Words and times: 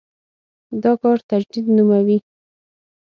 دا 0.83 0.91
کار 1.01 1.17
تجدید 1.29 1.65
نوموي. 1.75 2.17